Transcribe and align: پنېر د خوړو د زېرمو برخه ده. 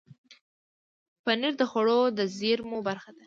پنېر 1.23 1.53
د 1.61 1.63
خوړو 1.71 2.01
د 2.17 2.19
زېرمو 2.37 2.77
برخه 2.87 3.09
ده. 3.15 3.19